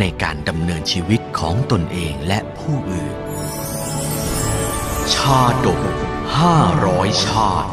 [0.00, 3.16] ในการดำเนินชีวิตของตนเองและผู้อื่น
[5.14, 5.80] ชาดก
[6.38, 7.72] ห้าร้อยชาติ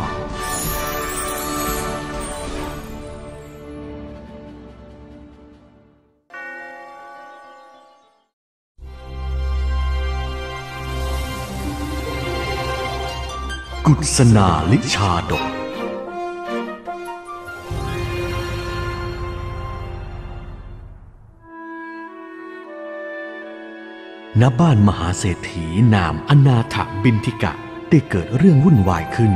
[13.86, 15.55] กุศนาลิชาดก
[24.42, 27.54] ณบ้านมหาเศรษฐีนามอนาถบินทิกะ
[27.90, 29.34] ได้เกิดเรื่องวุ่นวายขึ้น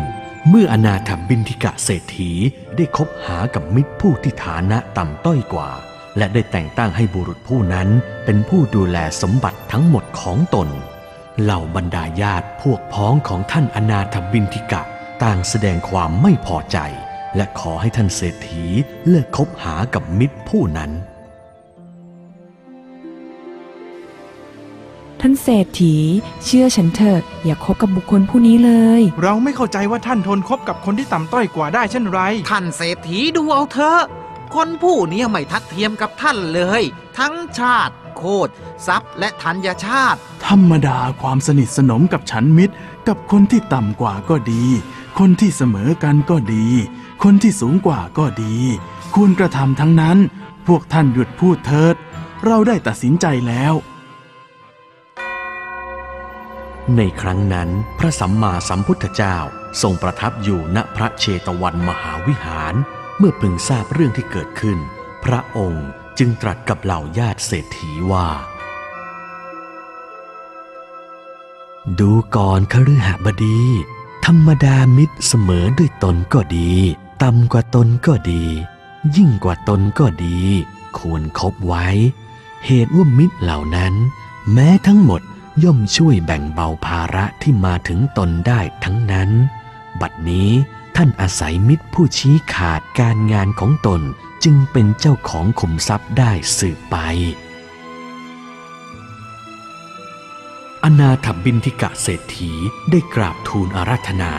[0.50, 2.32] เมื่ออนาถบินทิกะเศรษฐี
[2.76, 5.70] ได้คบหากับมิตรผู้ที่ฐานะต่ำต้อยกว่า
[6.18, 7.90] และได้แต่งตั้งให้บุรุษผู้นั้น
[8.26, 10.70] เป็นผู้ดูแลสมบัติทั้งหมดของตน
[11.42, 14.82] เหล่าบรรดาญาติพวกพ้องของท่านอนาถบินทิกะ
[15.24, 16.78] ต่างแสดงความไม่พอใจ
[17.36, 18.66] และขอให้ท่านเศรษฐี
[19.08, 20.92] เลิกคบหากับมิตรผู้นั้น
[25.22, 25.96] ท่านเศรษฐี
[26.46, 32.20] เชื่อฉันเถอะ อย่าคบกับบุคคลผู้นี้เลย เราไม่เข้าใจว่าท่านทนคบกับคนที่ต่ำต้อยกว่าได้เช่นไร
[32.52, 34.02] ท่านเศรษฐีดูเอาเถอะ
[34.56, 36.82] คนผู้นี้ไม่ทัดเทียมกับท่านเลย
[37.18, 38.52] ทั้งชาติ โคตร
[38.88, 42.74] ทรัพย์และธัญชาติ ธรรมดาความสนิทสนมกับฉันมิตร
[43.08, 44.64] กับคนที่ต่ำกว่าก็ดี
[45.20, 46.66] คนที่เสมอกันก็ดี
[47.24, 48.56] คนที่สูงกว่าก็ดี
[49.16, 50.18] ควรกระทำทั้งนั้น
[50.68, 51.96] พวกท่านหยุดพูดเถิด
[52.46, 53.74] เราได้ตัดสินใจแล้ว
[56.98, 57.70] ในครั้งนั้น
[58.00, 59.38] พระสัมมาสัมพุทธเจ้า
[59.82, 62.74] ทรงประทับอยู่ณพระเชตวันมหาวิหาร
[63.18, 64.78] เมื่อพึงทราบเรื่องที่เกิดขึ้น
[65.26, 65.88] พระองค์
[66.20, 68.28] จึงตรัสกับเหล่าญาติเศรษฐีว่า
[72.00, 73.62] ดูก่อนคฤหบดี
[74.26, 76.72] ธรรมดามิตรเสมอด้วยตนก็ดี
[77.24, 78.44] ต่ำกว่าตนก็ดี
[79.16, 80.40] ยิ่งกว่าตนก็ดี
[80.98, 81.88] ควรคบไว้
[82.66, 83.94] เหตุว่ามิตรเหล่านั้น
[84.54, 85.22] แม้ทั้งหมด
[85.64, 89.30] ย่อมช่วยแบ่งเบาภาระที่มาถึงตนได้ทั้งนั้น
[90.02, 90.52] บัดนี้
[90.96, 94.02] ท่านอาศัยมิตรผู้ชี้ขาดการงานของตน
[94.44, 96.96] จึงเป็นเจ้าของขุมทรัพย์ได้สืบไป
[100.84, 102.52] อนาถบินทิกะเศรษฐี
[102.90, 104.32] ได้กราบทูลอาราธนา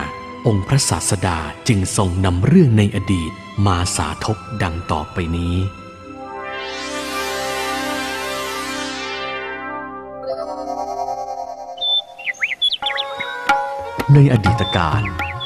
[0.47, 3.31] องค์พระศาสดาจึงทรงนำเรื่องในอดีต
[3.65, 5.55] มาสาธกดังต่อไปนี้
[14.15, 15.01] ในอดีตการ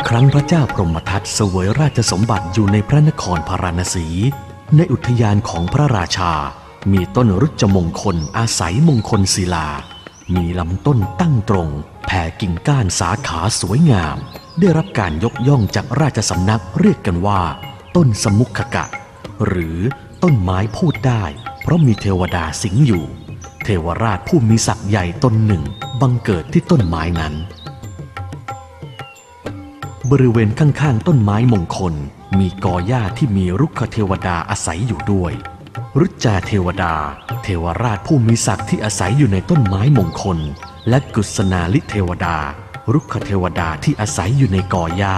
[0.07, 4.07] ครั้งพระเจ้าพรหมทัตเสวยราชสมบัติอยู่ในพระนครพาราณสี
[4.75, 6.33] ในอุทยานของพระราชา
[6.91, 9.67] มีต้นรุจมงคลอาศัยมงคลศิลา
[10.35, 11.69] มีลำต้นตั้งตรง
[12.05, 14.17] แผ่กิ่งก้านสาขาสวยงาม
[14.59, 17.41] ได้รับการยกย่องจากราชสำนักเรียกกันว่า
[17.95, 18.85] ต้นสมุขกะ
[19.47, 19.77] หรือ
[20.23, 21.23] ต้นไม้พูดได้
[21.61, 23.03] เพราะมีเทวดาสิงอยู่
[23.63, 25.63] เทวราชผู้มีศักย์ใหญ่ตนหนึ่ง
[26.01, 27.35] บังเกิดที่ต้นไม้นั้น
[30.11, 31.93] บริเวณข้างๆ ต้นไม้มงคล
[32.39, 35.33] มีกอหญ้าที่มีรุกขเทวดาอาศัยอยู่ด้วย
[35.99, 36.93] รุจจาเทวดา
[37.43, 40.39] เทวราชผู้มีศักดิ์ที่อาศัยอยู่ในต้นไม้มงคล
[40.89, 42.37] และกุศนาลิเทวดา
[42.93, 45.17] รุกขเทวดาที่อาศัยอยู่ในกอหญ้า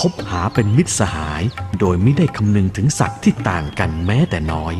[0.00, 1.42] คบหาเป็นมิตรสหาย
[1.80, 4.74] โดยไม่ได้คำนึงถึงศักดิ์ที่ต่างกันแม้แต่น้อย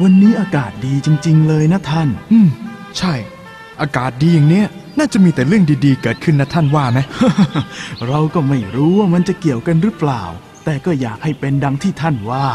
[0.00, 2.48] วันนี้อากาศดีจริง ๆ เลยนะท่าน อืม
[2.98, 3.14] ใช่
[3.80, 4.68] อากาศดีอย่างเนี้ย
[4.98, 6.98] น่าจะมีแต่เรื่องดีๆ เกิดขึ้นนะท่านว่าไหม
[8.08, 10.22] เราก็ไม่รู้ว่ามันจะเกี่ยวกันหรือเปล่า
[10.64, 12.46] แต่ก็อยากให้เป็นดังที่ท่านว่า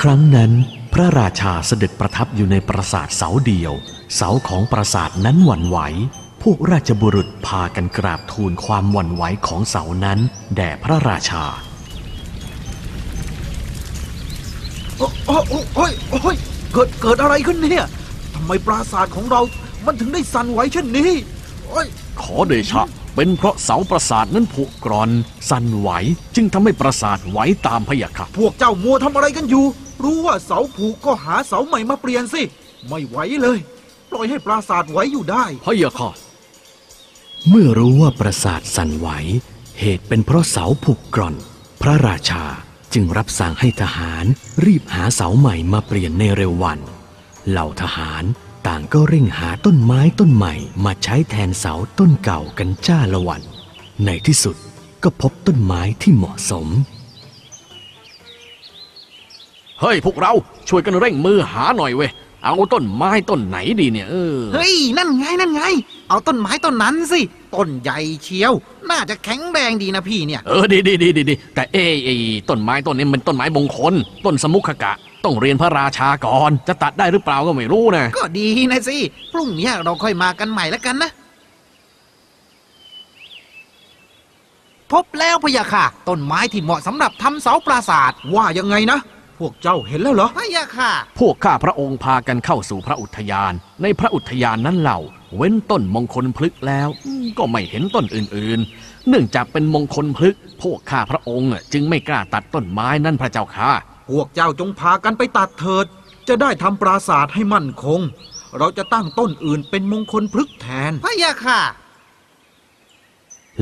[0.00, 0.52] ครั้งนั้น
[0.92, 3.72] พระราชาเสด็จประทับอยู่ในปราสาทเสาเดียว
[4.16, 5.78] เสาของปราสาทนั้นหวั่นไหว
[6.42, 10.18] พวกราชบุรุษพากันกราบทูลความหวั่นไหวของเสานั้น
[10.56, 11.44] แด่พระราชา
[14.98, 16.36] โอ้โอ้โอ้โอ้ยโอ้ย
[16.72, 17.86] เกิดเกิดอะไรขึ้นเนี่ย
[18.38, 19.42] ทำไมปราสาทของเรา
[19.86, 21.10] มันถึงได้สั่นไหวเช่นนี้
[21.64, 21.86] โอ้ย
[22.20, 25.10] ขอเดชะ เป็นเพราะเสาปราสาทนั้นผุกร่อน
[25.50, 25.88] สั่นไหว
[26.36, 29.64] จึงทำให้ปราสาทไหวตามพะยะค่ะพวกเจ้ามัวทำอะไรกันอยู่
[30.02, 32.42] รู้ว่าเสาผูกก็หาเสาใหม่มาเปลี่ยนสิ
[32.88, 33.58] ไม่ไหวเลย
[34.10, 36.10] ปล่อยให้ปราสาทไหวอยู่ได้พะยะค่ะ
[37.48, 39.08] เมื่อรู้ว่าปราสาทสั่นไหว
[39.80, 41.34] เหตุเป็นเพราะเสาผุกร่อน
[41.82, 42.44] พระราชา
[42.94, 44.24] จึงรับสั่งให้ทหาร
[44.64, 46.80] รีบหาเสาใหม่มาเปลี่ยนในเร็ววัน
[47.48, 48.24] เหล่าทหาร
[48.66, 50.54] ต่างก็เร่งหาต้นไม้ต้นใหม่
[50.84, 53.42] มาใช้แทนเสาต้นเก่ากันจ้าละวัน
[54.04, 54.56] ในที่สุด
[55.02, 56.66] ก็พบต้นไม้ที่เหมาะสม
[59.80, 60.32] เฮ้ย พวกเรา
[60.68, 62.10] ช่วยกันเร่งมือหาหน่อยเว้ย
[62.44, 65.62] เอาต้นไม้ต้นไหนดีเนี่ยเออเฮ้ย นั่นไงนั่นไง
[66.08, 67.20] เอาต้นไม้ต้นนั้นสิ
[67.54, 68.52] ต้นใหญ่เชียว
[68.90, 72.14] น่าจะแข็งแรงดีนะพี่เนี่ย เออดีดีดีดีดีแต่เอ้ยไอ้
[72.48, 74.92] ต้นไม้ต้นนี้มันต้นไม้มงคล ต้นสมุขกะ
[75.24, 78.98] ต้องเรียนพระราชาก่อน จะตัดได้หรือเปล่าก็ไม่รู้นะ ก็ดีนะสิ
[79.32, 81.10] พรุ่งนี้เราค่อยมากันใหม่แล้วกันนะ
[84.92, 88.98] พบแล้วพะยะค่ะ ต้นไม้ที่เหมาะสำหรับทำเสาปราสาท ว่ายังไงนะ
[89.38, 94.98] พวกเจ้าเห็นแล้วเหรอพะยะค่ะ พวกข้าพระองค์พากันเข้าสู่พระอุทยาน ในพระอุทยานนั้นเหล่า
[95.36, 103.70] เว้นต้นมงคลพฤกษ์แล้วอืมก็ไม่เห็นต้นอื่น ๆ เนื่องจากเป็นมงคลพฤกษ์พวกข้าพระองค์จึงไม่กล้าตัดต้นไม้นั่นพระเจ้าค่ะ
[104.08, 105.86] พวกเจ้าจงพากันไปตัดเถิด
[106.28, 108.00] จะได้ทำปราสาทให้มั่นคง
[108.58, 111.60] เราจะตั้งต้นอื่นเป็นมงคลพฤกษ์แทนพะยะค่ะ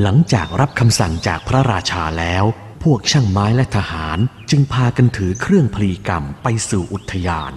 [0.01, 2.43] หลังจากรับคำสั่งจากพระราชาแล้ว
[2.83, 4.17] พวกช่างไม้และทหาร
[4.49, 7.53] จึงพากันถือเครื่องพลีกรรมไปสู่อุทยาน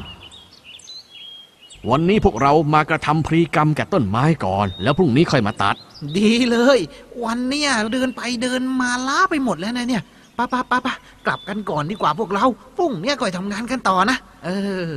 [1.90, 5.76] วันนี้พวกเรามากระทำพรีกรรมแก่ต้นไม้ก่อน แล้วพรุ่งนี้ค่อยมาตัด
[6.18, 6.78] ดีเลย
[7.24, 10.02] วันเนี้ยเดินไปเดินมาล้าไปหมดแล้วนะเนี่ย
[10.40, 10.94] ปะปะปะปะ
[11.26, 12.44] กลับกันก่อนดีกว่าพวกเรา
[12.76, 14.50] พรุ่งเนี้ยก่อยทำงานกันต่อนะ เอ
[14.86, 14.88] อ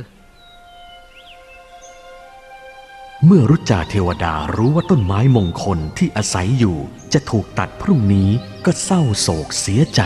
[3.24, 6.76] เมื่อรุจจาเทวดารู้ว่าต้นไม้มงคลที่อาศัยอยู่
[7.12, 8.28] จะถูกตัดพรุ่งนี้
[8.64, 10.02] ก็เศร้าโศกเสียใจ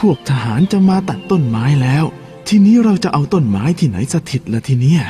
[0.00, 2.04] พวกทหารจะมาตัดต้นไม้แล้ว
[2.48, 5.02] ทีนี้เราจะเอาต้นไม้ที่ไหนสถิตละทีเนี้ย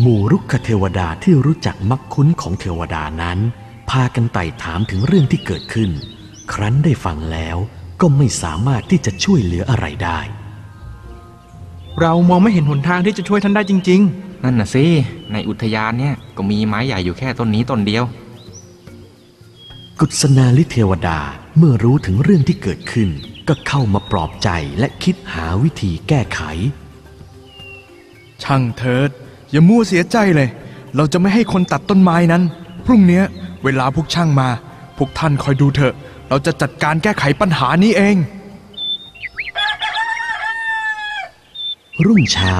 [0.00, 3.38] หมู่รุกขเทวดาที่รู้จักมักคุ้นของเทวดานั้น
[3.90, 5.90] พากันไต่ถามถึงเรื่องที่เกิดขึ้น
[6.52, 7.56] ครั้นได้ฟังแล้ว
[8.00, 10.20] ก็ไม่สามารถที่จะช่วยเหลืออะไรได้
[12.00, 14.02] เรามองไม่เห็นหนทางที่จะช่วยท่านได้จริง
[14.44, 14.84] นั่นน่ะสิ
[15.32, 18.04] ในอุทยานเนี่ยก็มีไม้ใหญ่อยู่แค่ต้นนี้ต้นเดียว
[20.00, 21.18] กุศนาลิเทวดา
[21.56, 23.08] เมื่อรู้ถึงเรื่องที่เกิดขึ้น
[23.48, 24.48] ก็เข้ามาปลอบใจ
[24.78, 29.10] และคิดหาวิธีแก้ไขๆช่างเถิด
[29.50, 30.48] อย่ามั่วเสียใจเลย
[30.96, 32.42] เราจะไม่ให้คนตัดต้นไม้นั้น
[32.86, 33.24] พรุ่งเนี้ย
[33.64, 34.48] เวลาพวกช่างมา
[34.98, 35.94] พวกท่านคอยดูเถอะ
[36.28, 38.16] เราจะจัดการแก้ไขปัญหานี้เอง
[42.06, 42.54] รุ่งเช้า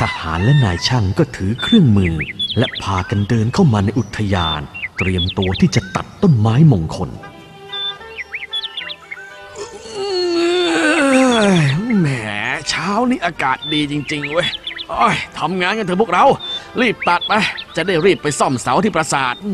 [0.00, 2.14] ทหารและนายช่างก็ถือเครื่องมือ
[2.58, 4.60] และพากันเดินเข้ามาในอุทยาน
[4.98, 7.10] เตรียมตัวที่จะตัดต้นไม้มงคล
[12.00, 12.08] แหม
[12.68, 14.48] เช้านี้อากาศดีจริง ๆ เว้ย
[14.90, 16.24] โอ้ยทำงานกันเถอะพวกเรา
[16.80, 17.32] รีบตัดไป
[17.76, 19.50] จะได้รีบไปซ่อมเสาที่ปราสาทอื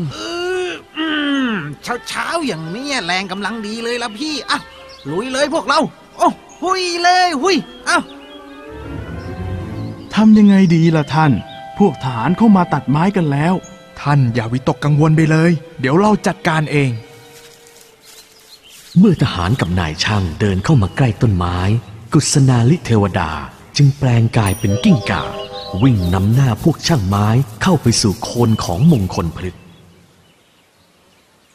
[1.49, 1.51] ม
[1.83, 4.59] เช้าเช้าๆอย่างเนี้ยแรงกำลังดีเลยละพี่อะ
[5.11, 5.79] ลุยเลยพวกเรา
[6.17, 6.27] โอ้
[6.61, 7.55] หุยเลยหุย
[7.85, 7.99] เอ้า
[10.15, 11.31] ทำยังไงดีล่ะท่าน
[11.77, 13.53] พวกทหารเข้ามาตัดไม้กันแล้ว
[14.01, 16.91] ท่านอย่าวิตกกังวลไปเลย เดี๋ยวเราจัดการเอง
[18.97, 21.57] เมื่อทหารกับนายช่างเดินเข้ามาใกล้ต้นไม้
[22.13, 23.31] กุศนาลิเทวดา
[23.77, 25.23] จึงแปลงกายเป็นกิ้งก่า
[25.83, 27.27] วิ่งนำหน้าพวกช่างไม้
[27.63, 29.61] เข้าไปสู่โคนของมงคลพฤกษ์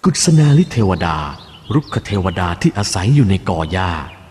[0.05, 1.17] กุศนาลิเทวดา
[1.75, 3.91] รุกขเทวดาที่อาศัยอยู่ในกอหญ้า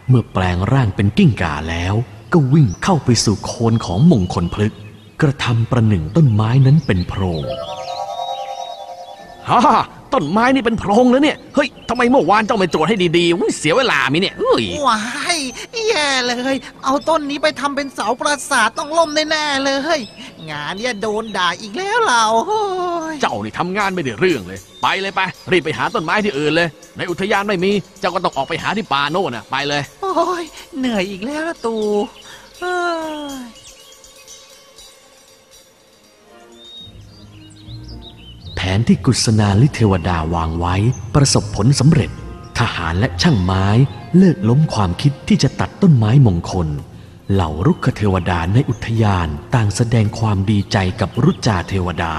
[0.09, 1.93] เมื่อแปลงร่างเป็นกิ้งก่าแล้ว
[2.33, 4.79] ก็วิ่งเข้าไปสู่โคนของมงคลพฤกษ์
[5.21, 7.43] กระทำประหนึ่งต้นไม้นั้นเป็นโพรง
[9.49, 9.59] ฮ่า
[10.13, 15.20] ต้นไม้นี่เป็นโพรงแล้วเนี่ย เฮ้ยทำไมเมื่อวานเจ้าไม่โจทย์ให้ดีๆอุ๊ยเสียเวลามิเนี่ยเอ้ยว้าย
[15.91, 19.99] แย่เลย เอาต้นนี้ไปทำเป็นเสาปราสาทต้องล่มแน่ๆเลย
[20.51, 22.61] งานเนี่ยโดนด่าอีกแล้วเราโอ้
[23.13, 25.21] ยเจ้านี่ทำงานไม่ได้เรื่องเลย ไปเลยไป
[25.51, 30.43] รีบไปหาต้นไม้ที่อื่นเลย ในอุทยานไม่มี เจ้าก็ต้องออกไปหาที่ป่าโน่นน่ะ ไปเลย โอ้ย
[30.77, 31.75] เหนื่อยอีกแล้วนะตู
[32.59, 32.75] เอ้
[33.41, 33.49] ย
[38.55, 40.75] แผนที่กุศนาลิเทวดาวางไว้
[41.15, 42.11] ประสบผลสำเร็จ
[42.61, 43.67] ทหารและช่างไม้
[44.17, 46.67] เลิกล้มความคิดที่จะตัดต้นไม้มงคล
[47.33, 52.13] เหล่ารุกขเทวดาในอุทยานต่างแสดงความดีใจกับรุจาเทวดา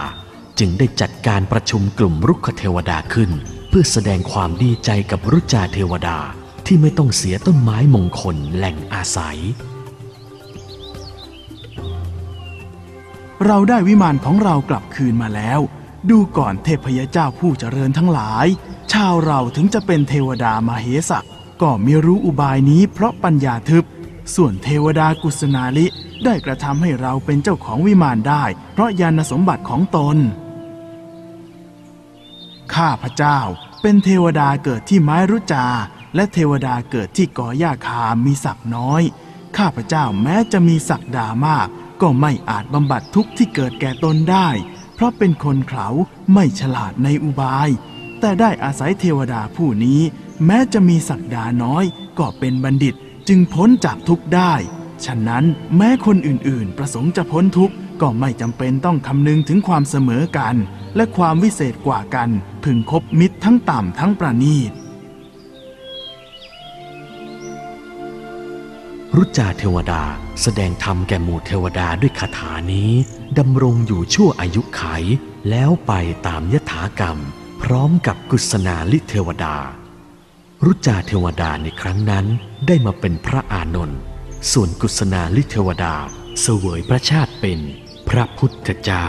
[0.58, 3.30] จึงได้จัดการประชุมกลุ่มรุกขเทวดาขึ้น
[3.68, 6.18] เพื่อแสดงความดีใจกับรุจจาเทวดา
[6.66, 9.38] ที่ไม่ต้องเสียต้นไม้มงคลแหล่งอาศัย
[13.46, 15.61] เราได้วิมานของเรากลับคืนมาแล้ว
[16.11, 18.47] ดูก่อนเทพยเจ้าผู้เจริญทั้งหลาย
[18.92, 21.26] ชาวเราถึงจะเป็นเทวดามาเหสัก
[21.62, 23.85] ก็ไม่รู้อุบายนี้เพราะปัญญาทึบ
[24.35, 25.87] ส่วนเทวดากุศนาลิ
[26.25, 30.16] ได้กระทำให้เราเป็นเจ้าของวิมานได้ เพราะญาณสมบัติของตน
[32.75, 33.38] ข้าพระเจ้า
[33.82, 35.66] เป็นเทวดาเกิดที่ไม้รุจา
[36.14, 39.02] และเทวดาเกิดที่กอหญ้าคามีศักน้อย
[39.56, 41.68] ข้าพระเจ้าแม้จะมีศักดามาก
[42.00, 44.49] ก็ไม่อาจบำบัดทุกข์ที่เกิดแก่ตนได้
[44.94, 45.88] เพราะเป็นคนเขา
[46.32, 47.68] ไม่ฉลาดในอุบาย
[48.20, 50.00] แต่ได้อาศัยเทวดาผู้นี้
[50.46, 51.84] แม้จะมีศักดาน้อย
[52.18, 52.94] ก็เป็นบัณฑิต
[53.28, 54.54] จึงพ้นจากทุกข์ได้
[55.04, 55.44] ฉะนั้น
[55.76, 60.56] แม้คนอื่นๆ ประสงค์จะพ้นทุกข์ก็ไม่จำเป็นต้องคำนึงถึงความเสมอกัน
[60.96, 62.28] และความวิเศษกว่ากัน
[62.64, 64.72] พึงคบมิตรทั้งต่ำทั้งประณีต
[69.16, 70.02] รุจาเทวดา
[70.42, 72.90] แสดงธรรมแก่หมู่เทวดาด้วยคาถานี้
[73.38, 74.83] ดำรงอยู่ชั่วอายุไข
[75.50, 75.92] แล้วไป
[76.26, 77.19] ตามยถากรรม
[77.62, 79.57] พร้อมกับกุศนาลิเทวดา
[80.64, 82.26] รุจาเทวดาในครั้งนั้น
[82.66, 84.00] ได้มาเป็นพระอานนท์
[84.52, 85.95] ส่วนกุศนาลิเทวดา
[86.40, 87.61] เสวยพระชาติเป็น
[88.09, 89.07] พระพุทธเจ้า